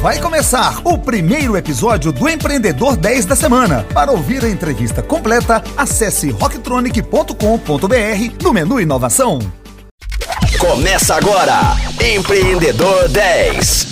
Vai 0.00 0.20
começar 0.20 0.80
o 0.84 0.96
primeiro 0.96 1.56
episódio 1.56 2.12
do 2.12 2.28
Empreendedor 2.28 2.96
10 2.96 3.24
da 3.26 3.34
semana. 3.34 3.84
Para 3.92 4.12
ouvir 4.12 4.44
a 4.44 4.48
entrevista 4.48 5.02
completa, 5.02 5.60
acesse 5.76 6.30
rocktronic.com.br 6.30 7.34
no 8.40 8.52
menu 8.52 8.80
Inovação. 8.80 9.40
Começa 10.60 11.16
agora, 11.16 11.74
Empreendedor 12.00 13.08
10. 13.08 13.88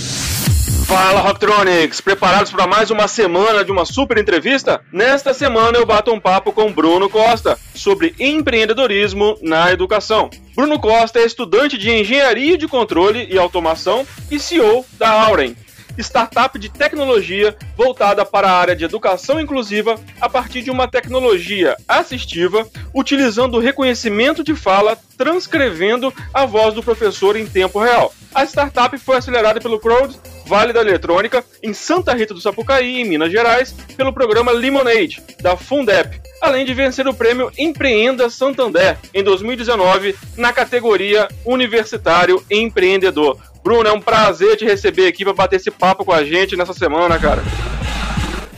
Fala 0.86 1.20
Rocktronics, 1.22 2.00
preparados 2.00 2.52
para 2.52 2.68
mais 2.68 2.92
uma 2.92 3.08
semana 3.08 3.64
de 3.64 3.72
uma 3.72 3.84
super 3.84 4.16
entrevista? 4.16 4.80
Nesta 4.92 5.34
semana 5.34 5.76
eu 5.76 5.84
bato 5.84 6.12
um 6.12 6.20
papo 6.20 6.52
com 6.52 6.72
Bruno 6.72 7.10
Costa 7.10 7.58
sobre 7.74 8.14
empreendedorismo 8.20 9.36
na 9.42 9.72
educação. 9.72 10.30
Bruno 10.54 10.78
Costa 10.78 11.18
é 11.18 11.26
estudante 11.26 11.76
de 11.76 11.90
engenharia 11.90 12.56
de 12.56 12.68
controle 12.68 13.26
e 13.28 13.36
automação 13.36 14.06
e 14.30 14.38
CEO 14.38 14.86
da 14.96 15.10
Auren, 15.10 15.56
startup 16.02 16.58
de 16.58 16.68
tecnologia 16.68 17.56
voltada 17.76 18.24
para 18.24 18.48
a 18.48 18.58
área 18.58 18.76
de 18.76 18.84
educação 18.84 19.40
inclusiva 19.40 19.98
a 20.20 20.28
partir 20.28 20.62
de 20.62 20.70
uma 20.70 20.88
tecnologia 20.88 21.76
assistiva, 21.88 22.66
utilizando 22.94 23.56
o 23.56 23.60
reconhecimento 23.60 24.42
de 24.42 24.54
fala, 24.54 24.98
transcrevendo 25.16 26.12
a 26.32 26.44
voz 26.44 26.74
do 26.74 26.82
professor 26.82 27.36
em 27.36 27.46
tempo 27.46 27.80
real. 27.80 28.12
A 28.34 28.44
startup 28.44 28.96
foi 28.98 29.16
acelerada 29.16 29.60
pelo 29.60 29.80
Crowd 29.80 30.18
Vale 30.46 30.72
da 30.72 30.80
Eletrônica, 30.80 31.44
em 31.62 31.74
Santa 31.74 32.14
Rita 32.14 32.32
do 32.32 32.40
Sapucaí, 32.40 33.00
em 33.00 33.04
Minas 33.04 33.32
Gerais, 33.32 33.74
pelo 33.96 34.12
programa 34.12 34.52
Lemonade, 34.52 35.20
da 35.40 35.56
Fundep, 35.56 36.20
além 36.40 36.64
de 36.64 36.72
vencer 36.72 37.06
o 37.08 37.14
prêmio 37.14 37.50
Empreenda 37.58 38.30
Santander 38.30 38.96
em 39.12 39.22
2019 39.24 40.14
na 40.36 40.52
categoria 40.52 41.28
Universitário 41.44 42.42
Empreendedor. 42.50 43.38
Bruno, 43.62 43.88
é 43.88 43.92
um 43.92 44.00
prazer 44.00 44.56
te 44.56 44.64
receber 44.64 45.08
aqui 45.08 45.24
para 45.24 45.34
bater 45.34 45.56
esse 45.56 45.72
papo 45.72 46.04
com 46.04 46.12
a 46.12 46.22
gente 46.22 46.54
nessa 46.54 46.72
semana, 46.72 47.18
cara. 47.18 47.42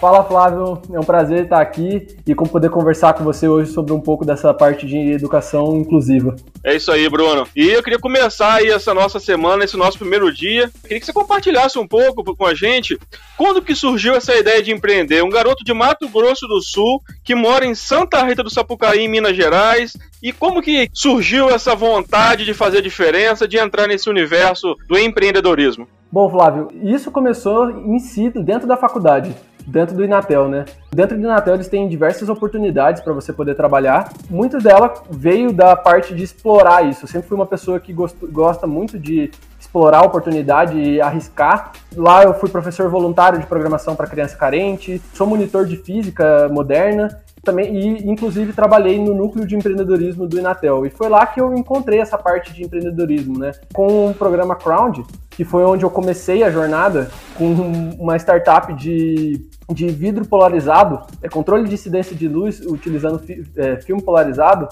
Fala 0.01 0.23
Flávio, 0.23 0.81
é 0.93 1.01
um 1.01 1.03
prazer 1.03 1.43
estar 1.43 1.61
aqui 1.61 2.07
e 2.25 2.33
poder 2.33 2.71
conversar 2.71 3.15
com 3.15 3.25
você 3.25 3.49
hoje 3.49 3.73
sobre 3.73 3.93
um 3.93 3.99
pouco 3.99 4.25
dessa 4.25 4.55
parte 4.55 4.87
de 4.87 4.97
educação 4.97 5.77
inclusiva. 5.77 6.37
É 6.63 6.77
isso 6.77 6.93
aí, 6.93 7.09
Bruno. 7.09 7.45
E 7.55 7.67
eu 7.67 7.83
queria 7.83 7.99
começar 7.99 8.55
aí 8.55 8.69
essa 8.69 8.95
nossa 8.95 9.19
semana, 9.19 9.65
esse 9.65 9.77
nosso 9.77 9.99
primeiro 9.99 10.33
dia. 10.33 10.71
Queria 10.83 11.01
que 11.01 11.05
você 11.05 11.13
compartilhasse 11.13 11.81
um 11.81 11.87
pouco 11.87 12.23
com 12.37 12.47
a 12.47 12.55
gente 12.55 12.97
quando 13.37 13.61
que 13.61 13.75
surgiu 13.75 14.15
essa 14.15 14.37
ideia 14.37 14.63
de 14.63 14.71
empreender. 14.71 15.25
Um 15.25 15.31
garoto 15.31 15.65
de 15.65 15.75
Mato 15.75 16.09
Grosso 16.09 16.47
do 16.47 16.63
Sul 16.63 17.03
que 17.25 17.35
mora 17.35 17.67
em 17.67 17.75
Santa 17.75 18.23
Rita 18.23 18.45
do 18.45 18.51
Sapucaí, 18.51 19.01
em 19.01 19.09
Minas 19.09 19.35
Gerais. 19.35 19.97
E 20.23 20.33
como 20.33 20.63
que 20.63 20.89
surgiu 20.93 21.51
essa 21.51 21.75
vontade 21.75 22.45
de 22.45 22.55
fazer 22.55 22.83
diferença, 22.83 23.49
de 23.49 23.59
entrar 23.59 23.89
nesse 23.89 24.09
universo 24.09 24.77
do 24.87 24.97
empreendedorismo? 24.97 25.89
Bom, 26.11 26.31
Flávio, 26.31 26.69
isso 26.85 27.11
começou 27.11 27.69
em 27.69 27.99
si 27.99 28.31
dentro 28.31 28.69
da 28.69 28.77
faculdade 28.77 29.35
dentro 29.69 29.95
do 29.95 30.05
Inatel, 30.05 30.49
né? 30.49 30.65
Dentro 30.91 31.17
do 31.17 31.23
Inatel 31.23 31.55
eles 31.55 31.69
têm 31.69 31.89
diversas 31.89 32.29
oportunidades 32.29 33.03
para 33.03 33.13
você 33.13 33.33
poder 33.33 33.55
trabalhar. 33.55 34.13
Muito 34.31 34.59
dela 34.59 34.95
veio 35.11 35.53
da 35.53 35.77
parte 35.77 36.15
de 36.15 36.25
explorar 36.25 36.85
isso. 36.89 37.05
Eu 37.05 37.09
sempre 37.09 37.29
fui 37.29 37.37
uma 37.37 37.47
pessoa 37.47 37.79
que 37.79 37.93
gosta 37.93 38.67
muito 38.67 38.99
de 38.99 39.31
explorar 39.61 39.99
a 39.99 40.07
oportunidade 40.07 40.79
e 40.79 41.01
arriscar. 41.01 41.73
Lá 41.95 42.23
eu 42.23 42.33
fui 42.33 42.49
professor 42.49 42.89
voluntário 42.89 43.39
de 43.39 43.47
programação 43.47 43.95
para 43.95 44.07
criança 44.07 44.37
carente, 44.37 45.01
sou 45.13 45.27
monitor 45.27 45.67
de 45.67 45.77
física 45.77 46.49
moderna 46.49 47.21
também 47.43 47.77
e 47.77 48.11
inclusive 48.11 48.53
trabalhei 48.53 48.99
no 48.99 49.15
núcleo 49.15 49.47
de 49.47 49.57
empreendedorismo 49.57 50.27
do 50.27 50.39
Inatel 50.39 50.85
e 50.85 50.91
foi 50.91 51.09
lá 51.09 51.27
que 51.27 51.41
eu 51.41 51.55
encontrei 51.55 52.01
essa 52.01 52.19
parte 52.19 52.53
de 52.53 52.65
empreendedorismo, 52.65 53.39
né? 53.39 53.53
Com 53.73 54.11
o 54.11 54.15
programa 54.15 54.57
Crown, 54.57 54.93
que 55.31 55.45
foi 55.45 55.65
onde 55.65 55.85
eu 55.85 55.91
comecei 55.91 56.43
a 56.43 56.51
jornada 56.51 57.11
com 57.37 57.53
uma 57.99 58.17
startup 58.17 58.73
de 58.75 59.49
de 59.73 59.89
vidro 59.89 60.25
polarizado, 60.25 61.03
é 61.23 61.29
controle 61.29 61.69
de 61.69 61.75
incidência 61.75 62.17
de 62.17 62.27
luz 62.27 62.61
utilizando 62.61 63.19
fi, 63.19 63.45
é, 63.55 63.77
filme 63.77 64.03
polarizado, 64.03 64.69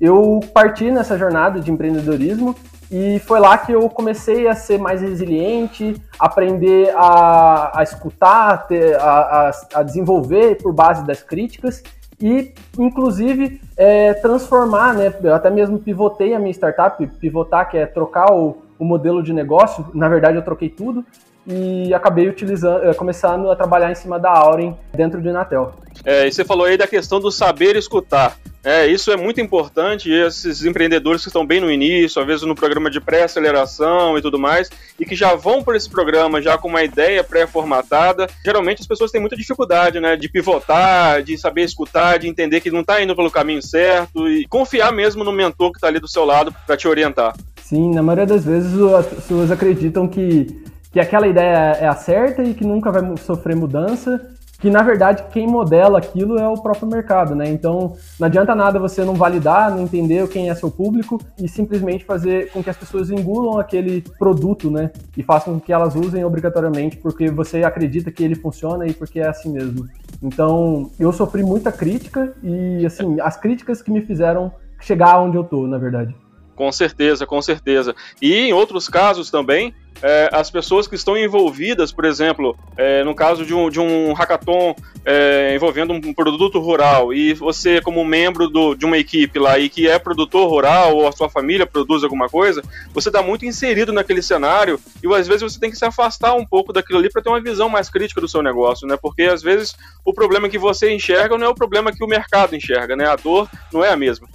eu 0.00 0.40
parti 0.52 0.90
nessa 0.90 1.16
jornada 1.16 1.60
de 1.60 1.70
empreendedorismo 1.70 2.56
e 2.90 3.20
foi 3.20 3.38
lá 3.38 3.56
que 3.56 3.70
eu 3.70 3.88
comecei 3.88 4.48
a 4.48 4.54
ser 4.54 4.78
mais 4.78 5.00
resiliente, 5.00 5.94
aprender 6.18 6.92
a, 6.96 7.78
a 7.78 7.82
escutar, 7.84 8.66
a, 8.98 9.06
a, 9.06 9.50
a 9.74 9.82
desenvolver 9.84 10.56
por 10.60 10.72
base 10.72 11.06
das 11.06 11.22
críticas 11.22 11.82
e, 12.20 12.52
inclusive, 12.78 13.60
é, 13.76 14.12
transformar, 14.14 14.94
né? 14.94 15.12
Eu 15.22 15.34
até 15.34 15.48
mesmo 15.48 15.78
pivotei 15.78 16.34
a 16.34 16.38
minha 16.38 16.52
startup, 16.52 17.04
pivotar, 17.18 17.70
que 17.70 17.78
é 17.78 17.86
trocar 17.86 18.32
o, 18.32 18.58
o 18.78 18.84
modelo 18.84 19.22
de 19.22 19.32
negócio. 19.32 19.86
Na 19.94 20.08
verdade, 20.08 20.36
eu 20.36 20.42
troquei 20.42 20.68
tudo 20.68 21.04
e 21.46 21.92
acabei 21.94 22.28
utilizando, 22.28 22.84
eh, 22.84 22.94
começando 22.94 23.50
a 23.50 23.56
trabalhar 23.56 23.90
em 23.90 23.94
cima 23.94 24.18
da 24.18 24.30
Auren 24.30 24.76
dentro 24.92 25.20
do 25.20 25.28
Inatel. 25.28 25.74
É, 26.04 26.26
e 26.26 26.32
você 26.32 26.44
falou 26.44 26.66
aí 26.66 26.76
da 26.76 26.86
questão 26.86 27.20
do 27.20 27.30
saber 27.30 27.76
escutar. 27.76 28.36
É, 28.62 28.86
isso 28.86 29.10
é 29.10 29.16
muito 29.16 29.40
importante. 29.40 30.10
Esses 30.10 30.64
empreendedores 30.64 31.22
que 31.22 31.28
estão 31.28 31.46
bem 31.46 31.60
no 31.60 31.70
início, 31.70 32.20
às 32.20 32.26
vezes 32.26 32.42
no 32.46 32.54
programa 32.54 32.90
de 32.90 33.00
pré-aceleração 33.00 34.18
e 34.18 34.22
tudo 34.22 34.38
mais, 34.38 34.70
e 34.98 35.04
que 35.06 35.16
já 35.16 35.34
vão 35.34 35.62
por 35.62 35.74
esse 35.74 35.88
programa 35.88 36.42
já 36.42 36.58
com 36.58 36.68
uma 36.68 36.82
ideia 36.82 37.24
pré-formatada, 37.24 38.28
geralmente 38.44 38.80
as 38.80 38.86
pessoas 38.86 39.10
têm 39.10 39.20
muita 39.20 39.36
dificuldade, 39.36 39.98
né, 39.98 40.14
de 40.14 40.28
pivotar, 40.28 41.22
de 41.22 41.38
saber 41.38 41.62
escutar, 41.62 42.18
de 42.18 42.28
entender 42.28 42.60
que 42.60 42.70
não 42.70 42.80
está 42.80 43.02
indo 43.02 43.16
pelo 43.16 43.30
caminho 43.30 43.62
certo 43.62 44.28
e 44.28 44.46
confiar 44.46 44.92
mesmo 44.92 45.24
no 45.24 45.32
mentor 45.32 45.72
que 45.72 45.78
está 45.78 45.88
ali 45.88 45.98
do 45.98 46.08
seu 46.08 46.24
lado 46.24 46.54
para 46.66 46.76
te 46.76 46.86
orientar. 46.86 47.34
Sim, 47.62 47.94
na 47.94 48.02
maioria 48.02 48.26
das 48.26 48.44
vezes 48.44 48.78
as 48.78 49.06
pessoas 49.06 49.50
acreditam 49.50 50.06
que 50.06 50.64
que 50.90 51.00
aquela 51.00 51.26
ideia 51.26 51.76
é 51.80 51.86
a 51.86 51.94
certa 51.94 52.42
e 52.42 52.54
que 52.54 52.64
nunca 52.64 52.90
vai 52.90 53.16
sofrer 53.16 53.56
mudança, 53.56 54.20
que 54.60 54.68
na 54.68 54.82
verdade 54.82 55.24
quem 55.32 55.46
modela 55.46 55.98
aquilo 55.98 56.38
é 56.38 56.46
o 56.46 56.60
próprio 56.60 56.86
mercado, 56.86 57.34
né? 57.34 57.48
Então 57.48 57.96
não 58.18 58.26
adianta 58.26 58.54
nada 58.54 58.78
você 58.78 59.02
não 59.04 59.14
validar, 59.14 59.70
não 59.70 59.82
entender 59.82 60.28
quem 60.28 60.50
é 60.50 60.54
seu 60.54 60.70
público 60.70 61.18
e 61.38 61.48
simplesmente 61.48 62.04
fazer 62.04 62.50
com 62.50 62.62
que 62.62 62.68
as 62.68 62.76
pessoas 62.76 63.10
engulam 63.10 63.58
aquele 63.58 64.02
produto, 64.18 64.70
né? 64.70 64.90
E 65.16 65.22
façam 65.22 65.54
com 65.54 65.60
que 65.60 65.72
elas 65.72 65.94
usem 65.94 66.24
obrigatoriamente 66.24 66.98
porque 66.98 67.30
você 67.30 67.62
acredita 67.62 68.10
que 68.10 68.22
ele 68.22 68.34
funciona 68.34 68.86
e 68.86 68.92
porque 68.92 69.20
é 69.20 69.28
assim 69.28 69.50
mesmo. 69.50 69.88
Então 70.22 70.90
eu 71.00 71.10
sofri 71.12 71.42
muita 71.42 71.72
crítica 71.72 72.34
e 72.42 72.84
assim 72.84 73.18
as 73.20 73.38
críticas 73.38 73.80
que 73.80 73.90
me 73.90 74.02
fizeram 74.02 74.52
chegar 74.78 75.20
onde 75.20 75.36
eu 75.36 75.44
tô, 75.44 75.66
na 75.66 75.78
verdade. 75.78 76.14
Com 76.54 76.70
certeza, 76.70 77.26
com 77.26 77.40
certeza. 77.40 77.94
E 78.20 78.34
em 78.34 78.52
outros 78.52 78.86
casos 78.86 79.30
também, 79.30 79.74
é, 80.02 80.30
as 80.32 80.50
pessoas 80.50 80.86
que 80.86 80.94
estão 80.94 81.16
envolvidas, 81.16 81.92
por 81.92 82.04
exemplo, 82.04 82.56
é, 82.76 83.04
no 83.04 83.14
caso 83.14 83.44
de 83.44 83.54
um, 83.54 83.68
de 83.68 83.80
um 83.80 84.12
hackathon 84.12 84.74
é, 85.04 85.54
envolvendo 85.54 85.92
um 85.92 86.14
produto 86.14 86.58
rural, 86.58 87.12
e 87.12 87.34
você, 87.34 87.80
como 87.80 88.04
membro 88.04 88.48
do, 88.48 88.74
de 88.74 88.84
uma 88.84 88.98
equipe 88.98 89.38
lá 89.38 89.58
e 89.58 89.68
que 89.68 89.88
é 89.88 89.98
produtor 89.98 90.48
rural, 90.48 90.96
ou 90.96 91.08
a 91.08 91.12
sua 91.12 91.28
família 91.28 91.66
produz 91.66 92.02
alguma 92.02 92.28
coisa, 92.28 92.62
você 92.92 93.08
está 93.08 93.22
muito 93.22 93.44
inserido 93.44 93.92
naquele 93.92 94.22
cenário 94.22 94.78
e 95.02 95.14
às 95.14 95.26
vezes 95.26 95.42
você 95.42 95.60
tem 95.60 95.70
que 95.70 95.76
se 95.76 95.84
afastar 95.84 96.34
um 96.34 96.44
pouco 96.44 96.72
daquilo 96.72 96.98
ali 96.98 97.10
para 97.10 97.22
ter 97.22 97.28
uma 97.28 97.40
visão 97.40 97.68
mais 97.68 97.88
crítica 97.88 98.20
do 98.20 98.28
seu 98.28 98.42
negócio, 98.42 98.86
né? 98.86 98.96
Porque 99.00 99.22
às 99.22 99.42
vezes 99.42 99.74
o 100.04 100.12
problema 100.12 100.48
que 100.48 100.58
você 100.58 100.92
enxerga 100.92 101.36
não 101.36 101.46
é 101.46 101.48
o 101.48 101.54
problema 101.54 101.92
que 101.92 102.04
o 102.04 102.08
mercado 102.08 102.54
enxerga, 102.54 102.96
né? 102.96 103.06
A 103.06 103.16
dor 103.16 103.48
não 103.72 103.84
é 103.84 103.90
a 103.90 103.96
mesma. 103.96 104.28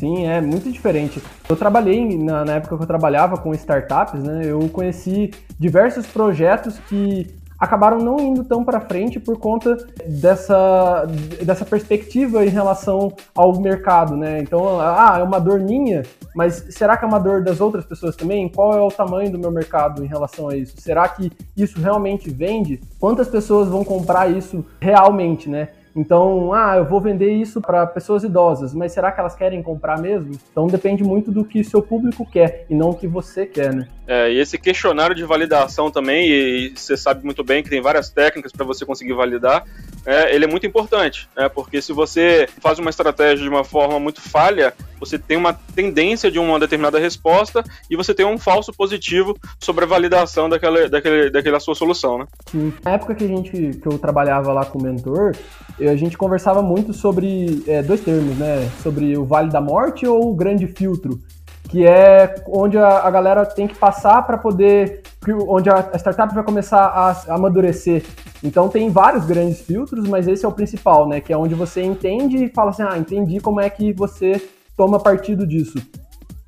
Sim, 0.00 0.26
é 0.26 0.40
muito 0.40 0.72
diferente. 0.72 1.22
Eu 1.46 1.54
trabalhei, 1.54 2.16
na, 2.16 2.42
na, 2.42 2.54
época 2.54 2.74
que 2.74 2.82
eu 2.82 2.86
trabalhava 2.86 3.36
com 3.36 3.52
startups, 3.52 4.22
né, 4.22 4.46
eu 4.46 4.66
conheci 4.70 5.30
diversos 5.58 6.06
projetos 6.06 6.78
que 6.88 7.26
acabaram 7.58 7.98
não 7.98 8.18
indo 8.18 8.42
tão 8.42 8.64
para 8.64 8.80
frente 8.80 9.20
por 9.20 9.38
conta 9.38 9.76
dessa, 10.06 11.06
dessa 11.44 11.66
perspectiva 11.66 12.42
em 12.42 12.48
relação 12.48 13.12
ao 13.34 13.60
mercado, 13.60 14.16
né? 14.16 14.40
Então, 14.40 14.80
ah, 14.80 15.18
é 15.20 15.22
uma 15.22 15.38
dor 15.38 15.60
minha, 15.60 16.02
mas 16.34 16.64
será 16.70 16.96
que 16.96 17.04
é 17.04 17.08
uma 17.08 17.20
dor 17.20 17.44
das 17.44 17.60
outras 17.60 17.84
pessoas 17.84 18.16
também? 18.16 18.48
Qual 18.48 18.72
é 18.72 18.80
o 18.80 18.88
tamanho 18.88 19.30
do 19.30 19.38
meu 19.38 19.50
mercado 19.50 20.02
em 20.02 20.08
relação 20.08 20.48
a 20.48 20.56
isso? 20.56 20.80
Será 20.80 21.06
que 21.06 21.30
isso 21.54 21.78
realmente 21.78 22.30
vende? 22.30 22.80
Quantas 22.98 23.28
pessoas 23.28 23.68
vão 23.68 23.84
comprar 23.84 24.30
isso 24.30 24.64
realmente, 24.80 25.50
né? 25.50 25.68
Então, 25.94 26.52
ah, 26.52 26.76
eu 26.76 26.84
vou 26.84 27.00
vender 27.00 27.32
isso 27.32 27.60
para 27.60 27.86
pessoas 27.86 28.22
idosas, 28.22 28.74
mas 28.74 28.92
será 28.92 29.10
que 29.10 29.20
elas 29.20 29.34
querem 29.34 29.62
comprar 29.62 29.98
mesmo? 29.98 30.32
Então 30.50 30.66
depende 30.66 31.02
muito 31.02 31.30
do 31.32 31.44
que 31.44 31.64
seu 31.64 31.82
público 31.82 32.24
quer 32.30 32.64
e 32.70 32.74
não 32.74 32.90
o 32.90 32.94
que 32.94 33.06
você 33.06 33.44
quer, 33.44 33.74
né? 33.74 33.88
É, 34.06 34.32
e 34.32 34.38
esse 34.38 34.58
questionário 34.58 35.14
de 35.14 35.24
validação 35.24 35.90
também, 35.90 36.28
e 36.28 36.72
você 36.74 36.96
sabe 36.96 37.24
muito 37.24 37.44
bem 37.44 37.62
que 37.62 37.70
tem 37.70 37.80
várias 37.80 38.10
técnicas 38.10 38.52
para 38.52 38.64
você 38.64 38.84
conseguir 38.84 39.12
validar, 39.12 39.64
é, 40.06 40.34
ele 40.34 40.44
é 40.44 40.48
muito 40.48 40.66
importante, 40.66 41.28
né? 41.36 41.48
Porque 41.48 41.82
se 41.82 41.92
você 41.92 42.48
faz 42.60 42.78
uma 42.78 42.90
estratégia 42.90 43.42
de 43.44 43.48
uma 43.48 43.64
forma 43.64 44.00
muito 44.00 44.20
falha, 44.20 44.72
você 44.98 45.18
tem 45.18 45.36
uma 45.36 45.52
tendência 45.52 46.30
de 46.30 46.38
uma 46.38 46.58
determinada 46.58 46.98
resposta 46.98 47.62
e 47.90 47.96
você 47.96 48.14
tem 48.14 48.26
um 48.26 48.38
falso 48.38 48.72
positivo 48.72 49.36
sobre 49.58 49.84
a 49.84 49.88
validação 49.88 50.48
daquela, 50.48 50.88
daquela, 50.88 51.30
daquela 51.30 51.60
sua 51.60 51.74
solução, 51.74 52.18
né? 52.18 52.26
Sim. 52.50 52.72
Na 52.84 52.92
época 52.92 53.14
que 53.14 53.24
a 53.24 53.28
gente 53.28 53.50
que 53.50 53.86
eu 53.86 53.98
trabalhava 53.98 54.52
lá 54.52 54.64
com 54.64 54.78
o 54.78 54.82
mentor, 54.82 55.34
a 55.78 55.96
gente 55.96 56.16
conversava 56.16 56.62
muito 56.62 56.92
sobre 56.92 57.62
é, 57.66 57.82
dois 57.82 58.00
termos, 58.00 58.36
né? 58.36 58.70
Sobre 58.82 59.16
o 59.16 59.24
Vale 59.24 59.50
da 59.50 59.60
Morte 59.60 60.06
ou 60.06 60.30
o 60.30 60.34
Grande 60.34 60.66
Filtro, 60.66 61.20
que 61.68 61.86
é 61.86 62.34
onde 62.48 62.76
a, 62.78 63.00
a 63.00 63.10
galera 63.10 63.44
tem 63.46 63.68
que 63.68 63.74
passar 63.74 64.22
para 64.22 64.38
poder 64.38 65.02
onde 65.46 65.68
a 65.68 65.90
startup 65.96 66.34
vai 66.34 66.42
começar 66.42 66.80
a 66.80 67.34
amadurecer. 67.34 68.02
Então 68.42 68.68
tem 68.68 68.90
vários 68.90 69.24
grandes 69.24 69.60
filtros, 69.60 70.08
mas 70.08 70.26
esse 70.26 70.44
é 70.44 70.48
o 70.48 70.52
principal, 70.52 71.06
né? 71.06 71.20
Que 71.20 71.32
é 71.32 71.36
onde 71.36 71.54
você 71.54 71.82
entende 71.82 72.44
e 72.44 72.48
fala 72.48 72.70
assim, 72.70 72.82
ah, 72.82 72.98
entendi 72.98 73.38
como 73.40 73.60
é 73.60 73.68
que 73.68 73.92
você 73.92 74.40
toma 74.76 74.98
partido 74.98 75.46
disso. 75.46 75.78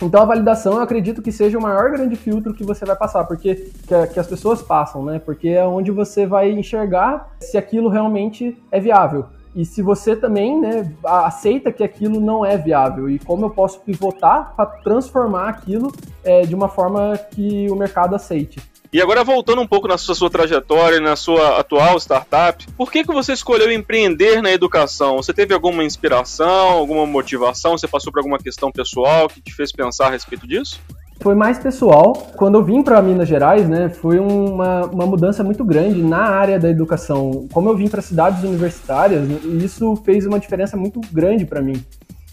Então 0.03 0.23
a 0.23 0.25
validação 0.25 0.75
eu 0.75 0.81
acredito 0.81 1.23
que 1.23 1.31
seja 1.31 1.57
o 1.57 1.63
maior 1.63 1.93
grande 1.93 2.17
filtro 2.17 2.55
que 2.55 2.65
você 2.65 2.85
vai 2.85 2.97
passar, 2.97 3.25
porque 3.25 3.55
que, 3.55 4.07
que, 4.09 4.19
as 4.19 4.27
pessoas 4.27 4.61
passam, 4.61 5.05
né? 5.05 5.19
Porque 5.19 5.49
é 5.49 5.65
onde 5.65 5.91
você 5.91 6.27
vai 6.27 6.51
enxergar 6.51 7.37
se 7.39 7.57
aquilo 7.57 7.89
realmente 7.89 8.57
é 8.71 8.81
viável. 8.81 9.27
E 9.55 9.65
se 9.67 9.83
você 9.83 10.17
também 10.17 10.59
né, 10.59 10.93
aceita 11.05 11.71
que 11.71 11.85
aquilo 11.85 12.19
não 12.19 12.45
é 12.45 12.57
viável 12.57 13.09
e 13.09 13.19
como 13.19 13.45
eu 13.45 13.51
posso 13.51 13.81
pivotar 13.81 14.55
para 14.57 14.65
transformar 14.65 15.51
aquilo 15.51 15.93
é, 16.25 16.41
de 16.41 16.55
uma 16.55 16.69
forma 16.69 17.19
que 17.31 17.71
o 17.71 17.77
mercado 17.77 18.17
aceite. 18.17 18.72
E 18.93 19.01
agora 19.01 19.25
voltando 19.25 19.63
um 19.63 19.67
pouco 19.67 19.89
na 19.89 19.97
sua, 19.97 20.15
sua 20.15 20.29
trajetória, 20.29 21.01
na 21.01 21.17
sua 21.17 21.59
atual 21.59 21.97
startup, 21.97 22.67
por 22.77 22.93
que, 22.93 23.03
que 23.03 23.11
você 23.11 23.33
escolheu 23.33 23.73
empreender 23.73 24.43
na 24.43 24.53
educação? 24.53 25.17
Você 25.17 25.33
teve 25.33 25.55
alguma 25.55 25.83
inspiração, 25.83 26.69
alguma 26.69 27.07
motivação? 27.07 27.79
Você 27.79 27.89
passou 27.89 28.13
por 28.13 28.19
alguma 28.19 28.37
questão 28.37 28.71
pessoal 28.71 29.31
que 29.31 29.41
te 29.41 29.55
fez 29.55 29.73
pensar 29.73 30.09
a 30.09 30.11
respeito 30.11 30.47
disso? 30.47 30.79
Foi 31.23 31.35
mais 31.35 31.59
pessoal. 31.59 32.13
Quando 32.37 32.57
eu 32.57 32.65
vim 32.65 32.83
para 32.83 33.01
Minas 33.01 33.29
Gerais, 33.29 33.67
né, 33.67 33.89
foi 33.89 34.19
uma, 34.19 34.85
uma 34.85 35.07
mudança 35.07 35.43
muito 35.43 35.65
grande 35.65 36.03
na 36.03 36.25
área 36.25 36.59
da 36.59 36.69
educação. 36.69 37.49
Como 37.51 37.71
eu 37.71 37.77
vim 37.77 37.89
para 37.89 38.03
cidades 38.03 38.45
universitárias, 38.45 39.27
isso 39.63 39.97
fez 40.05 40.27
uma 40.27 40.39
diferença 40.39 40.77
muito 40.77 41.01
grande 41.11 41.47
para 41.47 41.63
mim 41.63 41.83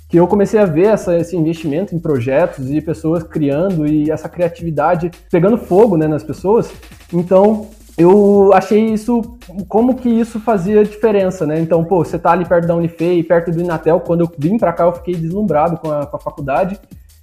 que 0.09 0.17
eu 0.19 0.27
comecei 0.27 0.59
a 0.59 0.65
ver 0.65 0.87
essa, 0.87 1.15
esse 1.15 1.37
investimento 1.37 1.95
em 1.95 1.99
projetos 1.99 2.69
e 2.71 2.81
pessoas 2.81 3.21
criando 3.21 3.85
e 3.85 4.09
essa 4.09 4.27
criatividade 4.27 5.11
pegando 5.31 5.55
fogo 5.55 5.95
né, 5.95 6.07
nas 6.07 6.23
pessoas. 6.23 6.73
Então, 7.13 7.67
eu 7.95 8.51
achei 8.53 8.85
isso, 8.85 9.37
como 9.67 9.95
que 9.95 10.09
isso 10.09 10.39
fazia 10.39 10.83
diferença, 10.83 11.45
né? 11.45 11.59
Então, 11.59 11.83
pô, 11.83 12.03
você 12.03 12.17
tá 12.17 12.31
ali 12.31 12.43
perto 12.43 12.67
da 12.67 12.75
Unifei, 12.75 13.21
perto 13.21 13.51
do 13.51 13.61
Inatel, 13.61 13.99
quando 13.99 14.21
eu 14.21 14.31
vim 14.35 14.57
para 14.57 14.73
cá 14.73 14.85
eu 14.85 14.93
fiquei 14.93 15.13
deslumbrado 15.13 15.77
com 15.77 15.91
a, 15.91 16.07
com 16.07 16.17
a 16.17 16.19
faculdade, 16.19 16.79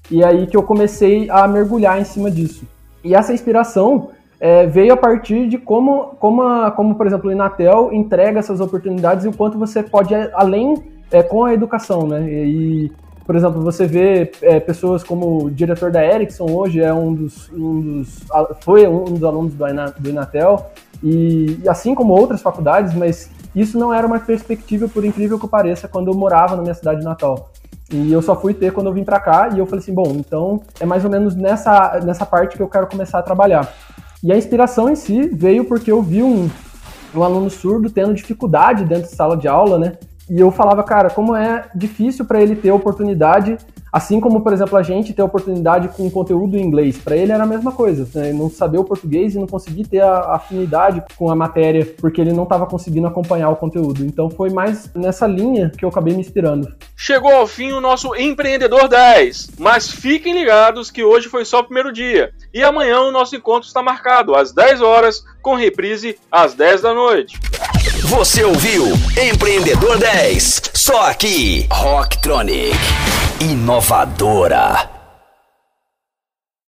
e 0.09 0.23
aí 0.23 0.47
que 0.47 0.57
eu 0.57 0.63
comecei 0.63 1.29
a 1.29 1.49
mergulhar 1.49 2.01
em 2.01 2.05
cima 2.05 2.31
disso. 2.31 2.65
E 3.03 3.15
essa 3.17 3.33
inspiração 3.33 4.11
é, 4.39 4.67
veio 4.67 4.93
a 4.93 4.97
partir 4.97 5.49
de 5.49 5.59
como, 5.59 6.15
como, 6.21 6.43
a, 6.43 6.71
como, 6.71 6.95
por 6.95 7.07
exemplo, 7.07 7.31
o 7.31 7.33
Inatel 7.33 7.93
entrega 7.93 8.39
essas 8.39 8.61
oportunidades 8.61 9.25
e 9.25 9.29
o 9.29 9.33
quanto 9.33 9.59
você 9.59 9.83
pode, 9.83 10.15
além 10.35 10.96
é, 11.11 11.23
com 11.23 11.45
a 11.45 11.55
educação, 11.55 12.07
né? 12.07 12.29
E, 12.29 12.93
por 13.25 13.35
exemplo, 13.35 13.61
você 13.61 13.87
vê 13.87 14.31
é, 14.43 14.61
pessoas 14.61 15.03
como 15.03 15.45
o 15.45 15.51
diretor 15.51 15.91
da 15.91 16.05
Ericsson 16.05 16.51
hoje 16.51 16.81
é 16.81 16.93
um 16.93 17.13
dos, 17.13 17.51
um 17.53 17.81
dos 17.81 18.21
foi 18.61 18.87
um 18.87 19.05
dos 19.05 19.25
alunos 19.25 19.55
do, 19.55 19.65
do 19.99 20.11
Inatel 20.11 20.71
e, 21.03 21.61
assim 21.69 21.95
como 21.95 22.15
outras 22.15 22.41
faculdades, 22.43 22.95
mas 22.95 23.31
isso 23.55 23.79
não 23.79 23.93
era 23.93 24.07
uma 24.07 24.21
perspectiva, 24.21 24.89
por 24.89 25.05
incrível 25.05 25.39
que 25.39 25.49
pareça, 25.49 25.89
quando 25.89 26.09
eu 26.09 26.15
morava 26.15 26.57
na 26.57 26.63
minha 26.63 26.75
cidade 26.75 27.03
natal. 27.05 27.51
E 27.91 28.13
eu 28.13 28.21
só 28.21 28.39
fui 28.39 28.53
ter 28.53 28.73
quando 28.73 28.89
eu 28.89 28.93
vim 28.93 29.05
para 29.05 29.21
cá 29.21 29.49
e 29.55 29.59
eu 29.59 29.67
falei 29.67 29.81
assim, 29.81 29.95
bom, 29.95 30.13
então 30.17 30.61
é 30.81 30.85
mais 30.85 31.05
ou 31.05 31.11
menos 31.11 31.37
nessa, 31.37 32.01
nessa 32.05 32.27
parte 32.27 32.57
que 32.57 32.63
eu 32.63 32.69
quero 32.69 32.87
começar 32.87 33.21
a 33.21 33.23
trabalhar. 33.23 33.73
E 34.23 34.33
a 34.33 34.37
inspiração 34.37 34.91
em 34.91 34.97
si 34.97 35.29
veio 35.29 35.65
porque 35.65 35.93
eu 35.93 36.03
vi 36.03 36.23
um, 36.23 36.51
um 37.15 37.23
aluno 37.23 37.49
surdo 37.49 37.89
tendo 37.89 38.13
dificuldade 38.13 38.85
dentro 38.85 39.09
de 39.09 39.15
sala 39.15 39.37
de 39.37 39.47
aula, 39.47 39.79
né? 39.79 39.93
E 40.29 40.41
eu 40.41 40.51
falava, 40.51 40.83
cara, 40.83 41.09
como 41.09 41.37
é 41.37 41.69
difícil 41.75 42.25
para 42.25 42.43
ele 42.43 42.57
ter 42.57 42.73
oportunidade, 42.73 43.57
assim 43.93 44.21
como, 44.21 44.41
por 44.41 44.53
exemplo, 44.53 44.77
a 44.77 44.83
gente 44.83 45.15
ter 45.15 45.23
oportunidade 45.23 45.89
com 45.89 46.11
conteúdo 46.11 46.57
em 46.57 46.63
inglês. 46.63 46.99
Para 46.99 47.17
ele 47.17 47.33
era 47.33 47.45
a 47.45 47.47
mesma 47.47 47.71
coisa, 47.71 48.09
né? 48.15 48.33
não 48.33 48.51
saber 48.51 48.79
o 48.79 48.85
português 48.85 49.35
e 49.35 49.39
não 49.39 49.47
conseguir 49.47 49.85
ter 49.85 50.03
a 50.03 50.35
afinidade 50.35 51.03
com 51.17 51.31
a 51.31 51.37
matéria, 51.37 51.87
porque 52.01 52.21
ele 52.21 52.33
não 52.33 52.43
estava 52.43 52.67
conseguindo 52.67 53.07
acompanhar 53.07 53.51
o 53.51 53.57
conteúdo. 53.57 54.05
Então 54.05 54.29
foi 54.29 54.51
mais 54.51 54.91
nessa 54.95 55.27
linha 55.27 55.71
que 55.71 55.85
eu 55.85 55.89
acabei 55.89 56.13
me 56.13 56.21
inspirando. 56.21 56.75
Chegou 56.97 57.33
ao 57.33 57.47
fim 57.47 57.73
o 57.73 57.81
nosso 57.81 58.15
Empreendedor 58.17 58.89
10, 58.89 59.53
mas 59.59 59.91
fiquem 59.91 60.35
ligados 60.35 60.91
que 60.91 61.05
hoje 61.05 61.29
foi 61.29 61.45
só 61.45 61.61
o 61.61 61.65
primeiro 61.65 61.93
dia. 61.93 62.33
E 62.53 62.65
amanhã 62.65 63.01
o 63.01 63.13
nosso 63.13 63.37
encontro 63.37 63.69
está 63.69 63.83
marcado 63.83 64.35
às 64.35 64.53
10 64.53 64.81
horas, 64.81 65.25
com 65.41 65.55
reprise 65.55 66.19
às 66.33 66.55
10 66.55 66.83
da 66.83 66.93
noite. 66.93 67.39
Você 68.03 68.45
ouviu 68.45 68.87
Empreendedor 69.17 69.99
10, 69.99 70.63
só 70.75 71.09
aqui, 71.09 71.67
Rocktronic, 71.71 72.77
inovadora. 73.41 74.96